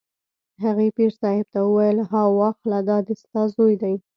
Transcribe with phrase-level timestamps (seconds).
[0.63, 3.95] هغې پیر صاحب ته وویل: ها واخله دا دی ستا زوی دی.